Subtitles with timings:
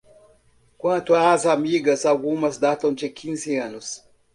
[0.79, 4.03] Quanto às amigas, algumas datam de quinze anos